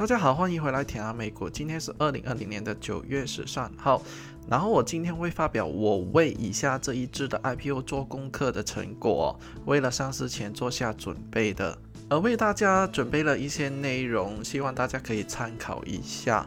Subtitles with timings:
[0.00, 1.46] 大家好，欢迎回来田安美股。
[1.46, 4.00] 今天是二零二零年的九月十三号，
[4.48, 11.76] 然后我今天会发表我为以下这一支的 IPO 做功课的成果，为了上市前做下准备的，
[12.08, 16.46] 而为大家准备了一些内容，希望大家可以参考一下，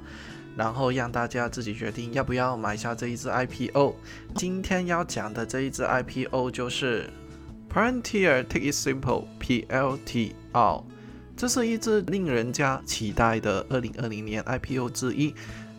[0.57, 3.93] 然后让大家自己决定要不要买下这一支 IPO。
[4.33, 7.07] 今天要讲的这一支 IPO 就是
[7.71, 10.83] Palantir Take It Simple PLTR。
[11.43, 15.35] 这是一支令人家期待的二零二零年 IPO 之一，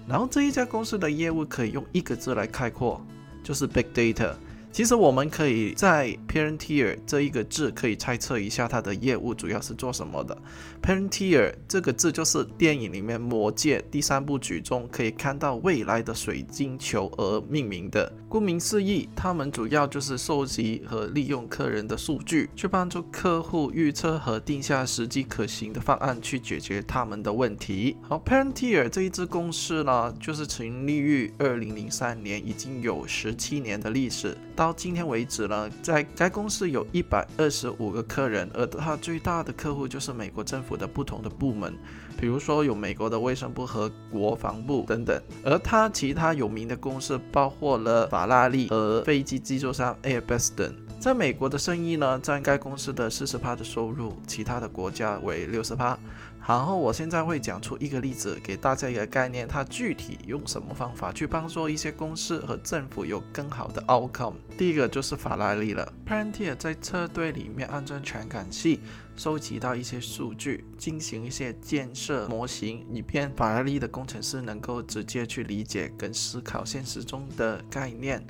[0.07, 3.01] 然后这一家公司的业务可以用一个字来概括，
[3.43, 4.35] 就是 Big Data。
[4.75, 10.37] 其实我们可以在 Parenteer 这一个字可以猜测一下它的业务主要是做什么的。
[10.83, 18.13] Parenteer 这个字就是电影里面《魔戒》第三部曲中可以看到未来的水晶球而命名的。
[18.29, 27.97] 顾名思义，他们主要就是收集和利用客人的数据，去帮助客户预测和定下实际可行的方案，去解决他们的问题。
[28.03, 34.37] 好，Parenteer 这一支公司呢，就是成立于二零零三年，已经有十七年的历史。
[34.65, 41.77] 到今天为止呢，在该公司有一百二十五个客人，而它最大的客户就是美国政府的不同的部门，
[42.19, 45.23] 比如说有美国的卫生部和国防部等等。
[45.45, 50.75] 而它其他有名的公司包括了法拉利和飞机制造商 Airbus 等。
[51.01, 55.99] 在美国的生意呢，占该公司的四十趴的收入，其他的国家为六十趴。
[56.47, 64.35] 然后我现在会讲出一个例子，给大家一个概念，它具体用什么方法去帮助一些公司和政府有更好的 outcome。
[64.57, 68.81] 第一个就是法拉利了，Pantier 在车队里面安装传感器，
[69.17, 78.23] 收集到一些数据，进行一些建设模型，以便法拉利的工程师能够直接去理解跟思考现实中的概念。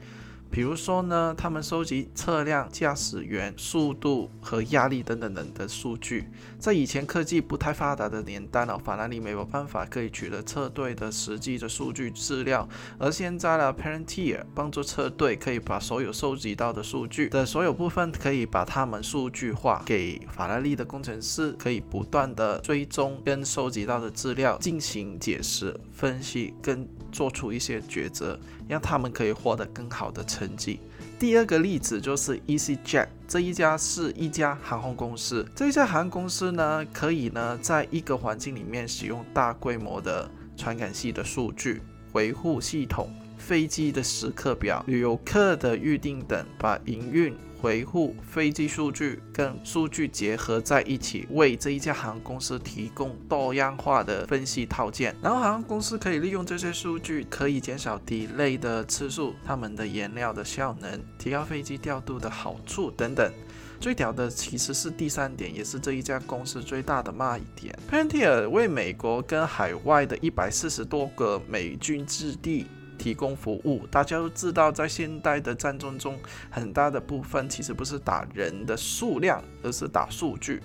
[0.54, 6.28] 比如说呢，他们收集车辆驾驶员速度和压力等等等的数据，
[6.60, 12.68] 在以前科技不太发达的年代呢，法拉利没有办法可以取得车队的实际的数据资料，
[13.00, 28.36] 而现在呢，Parenteer 帮助车队可以把所有收集到的数据的所有部分，可以把它们数据化，给法拉利的工程师可以不断的追踪跟收集到的资料进行解释、分析跟做出一些抉择，
[28.68, 30.56] 让他们可以获得更好的成。
[30.56, 30.80] 绩。
[31.18, 35.46] 第二个例子就是 EasyJet，这一家是一家航空公司。
[35.54, 41.80] 这一家航空公司呢，可以呢，在一个环境里面使用大规模的传感器的数据
[42.12, 43.08] 维护系统、
[43.46, 47.36] 飞机的时刻表、旅游客的预订等，把营运。
[47.62, 55.16] 维护飞机数据跟数据结合在一起，为这一家航空公司提供多样化的分析套件。
[55.22, 63.32] 然后航空公司可以利用这些数据，可以减少 delay 的次数、他们的燃料的效能、提高飞机调度的好处等等。
[63.80, 67.74] 最屌的其实是第三点，也是这一家公司最大的卖点。
[67.90, 72.66] Pantier 为美国跟海外的一百四十多个美军基地。
[73.04, 80.62] 提供服务，大家都知道，在现代的战争中，很大的部分其实不是打人的数量，而是打数据。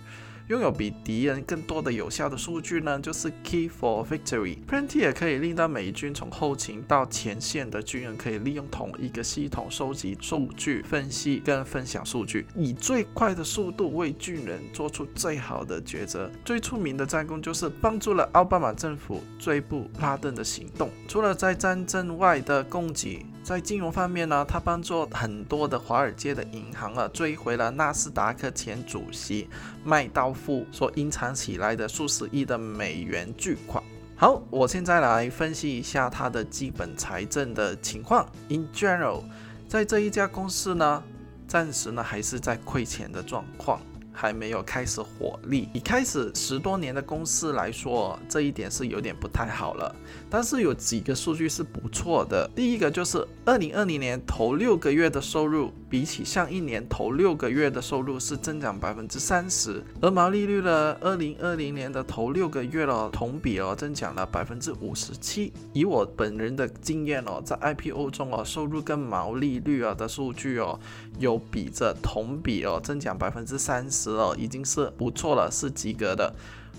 [0.49, 4.57] 拥有比敌人更多的有效的数据呢，就是 key for victory。
[4.67, 16.31] Palantir 可以令到美军从后勤到前线的军人可以利用同一个系统收集数据、分析跟分享数据，以最快的速度为军人做出最好的抉择。
[16.43, 20.89] 最出名的战功就是帮助了奥巴马政府追捕拉登的行动。
[21.07, 23.23] 除了在战争外的供给。
[23.41, 29.49] 在金融方面呢，他帮助很多的华尔街的银行啊追回了纳斯达克前主席
[29.83, 33.83] 麦道夫所隐藏起来的数十亿的美元巨款。
[34.15, 38.27] 好，我现在来分析一下它的基本财政的情况。
[38.49, 39.23] In general，
[39.67, 41.01] 在这一家公司呢，
[41.47, 43.79] 暂时呢还是在亏钱的状况。
[44.19, 49.95] 还没有开始火力，以开始十多年的公司来说，这一点是有点不太好了。
[50.29, 52.45] 但是有几个数据是不错的。
[52.53, 65.51] 第一个就是二零二零年头六个月的收入，比起上一年头六个月的收入是增长百分之三十，而毛利率呢，二零二零年的头六个月了，同比哦增长了百分之五十七。
[65.73, 70.79] 以我本人的经验哦，在 IPO 中哦，收入跟毛利率啊的数据哦，
[71.17, 74.11] 有比着同比哦增长百分之三十。
[74.11, 76.33] 哦，已经是不错了，是及格的。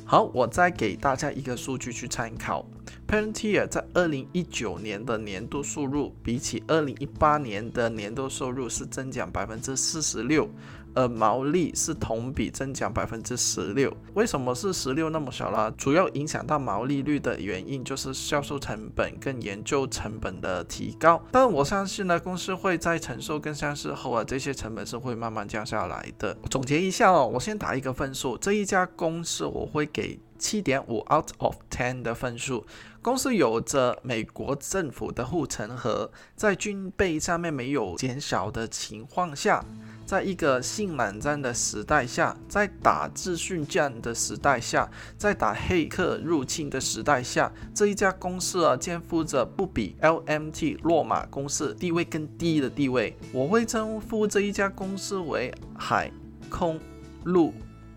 [0.05, 2.67] 好，我再给大家一个数据去参考。
[3.06, 10.49] Palantir 在二零一九年的年度收入，比起二零一八年的年度收入是增长百分之四十六，
[10.94, 13.94] 而毛利是同比增长百分之十六。
[14.14, 15.70] 为什么是十六那么小呢？
[15.72, 21.22] 主要影响到毛利率的原因就是销售成本跟研究成本的提高。
[21.31, 26.37] 但我相信呢，公司会在承受跟上市后啊，这些成本是会慢慢降下来的。
[26.50, 32.64] 总结一下哦，我先打一个分数，这一家公司我会给七点五 out of ten 的分数。
[33.02, 39.64] 公司有着美国政府的护城河，在军备上面没有减少的情况下，
[40.11, 53.17] 在一个性冷战的时代下，在打资讯战的时代下，在打黑客入侵的时代下，这一家公司啊，肩负着不比 LMT 落马公司地位更低的地位。
[53.33, 56.11] 我会称呼这一家公司为海
[56.49, 56.81] 空
[57.23, 57.55] 陆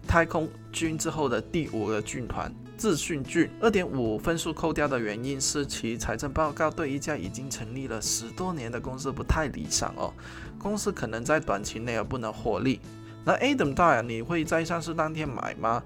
[0.07, 2.54] 太空军之后的第五个军团。
[2.75, 10.13] 自讯郡二点五分数扣掉的原因是其财政报告对一家已经成立了十多年的公司不太理想哦，
[10.57, 12.79] 公司可能在短期内而不能获利。
[13.23, 15.81] 那 Adam 大啊，你会在上市当天买吗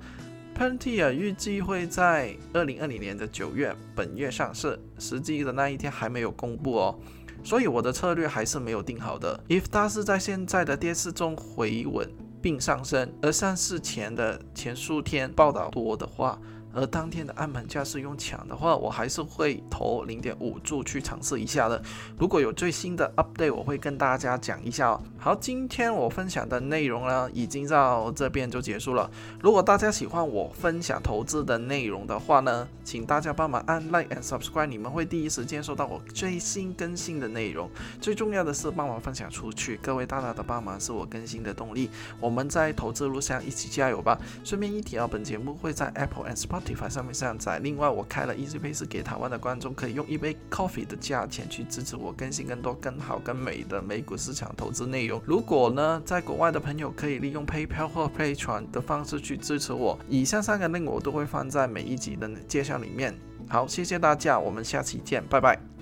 [0.56, 7.00] p e n t i a 预计会在二零二零年的九月本月上市，实际的那一天还没有公布哦，
[7.44, 9.40] 所以我的策略还是没有定好的。
[9.50, 12.10] If 它是在现在的跌势中回稳
[12.42, 16.40] 并上升，而上市前的前数天报道多的话。
[16.74, 21.81] 而当天的暗盘价是用抢的话，我还是会投零点五注去尝试一下的。
[22.19, 25.02] 如果有最新的 update，我会跟大家讲一下哦。
[25.18, 29.10] 好，今天我分享的内容呢，已经到这边就结束了。
[29.42, 37.69] 如果大家喜欢我分享投资的内容的话呢，请大家帮忙按 like and subscribe，你们会第一时间收到我最新更新的内容。
[38.00, 41.90] 最重要的是帮忙分享出去，各位大大的帮忙是我更新的动力。
[42.19, 44.19] 我们在投资路上一起加油吧。
[44.44, 46.56] 顺便一提啊，本节目会在 Apple and Spotify。
[46.89, 47.59] 上面上载。
[47.59, 55.21] 另外，我开了 Easy Pay，是给台湾的观众可以用一杯 coffee 的价钱去支持我更新更多、更好、更美的美股市场投资内容。
[55.25, 59.98] 如果呢，在国外的朋友可以利用 PayPal 或 Patreon 的方式去支持我。
[60.09, 63.13] 以上三个内容我都会放在每一集的介绍里面。
[63.50, 65.77] 好，谢谢大家，我们下期见，拜拜。